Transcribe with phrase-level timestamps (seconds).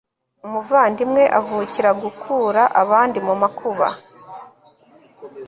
[0.45, 3.87] umuvandimwe avukira guku ra abandi mu makuba